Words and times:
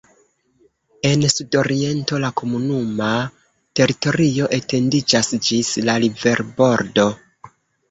En 1.09 1.25
sudoriento 1.33 2.21
la 2.23 2.31
komunuma 2.41 3.11
teritorio 3.81 4.49
etendiĝas 4.59 5.33
ĝis 5.51 5.73
la 5.87 6.01
riverbordo. 6.07 7.09